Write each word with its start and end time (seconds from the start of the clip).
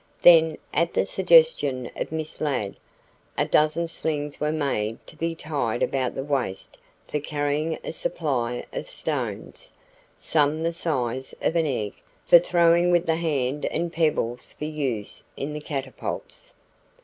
Then 0.23 0.57
at 0.73 0.95
the 0.95 1.05
suggestion 1.05 1.91
of 1.95 2.11
Miss 2.11 2.41
Ladd, 2.41 2.75
a 3.37 3.45
dozen 3.45 3.87
slings 3.87 4.39
were 4.39 4.51
made 4.51 4.97
to 5.05 5.15
be 5.15 5.35
tied 5.35 5.83
about 5.83 6.15
the 6.15 6.23
waist 6.23 6.79
for 7.07 7.19
carrying 7.19 7.77
a 7.83 7.91
supply 7.91 8.65
of 8.73 8.89
stones, 8.89 9.71
some 10.17 10.63
the 10.63 10.73
size 10.73 11.35
of 11.43 11.55
an 11.55 11.67
egg, 11.67 11.93
for 12.25 12.39
throwing 12.39 12.89
with 12.91 13.05
the 13.05 13.17
hand 13.17 13.65
and 13.67 13.93
pebbles 13.93 14.53
for 14.57 14.65
use 14.65 15.23
in 15.37 15.53
the 15.53 15.61
catapults. 15.61 16.55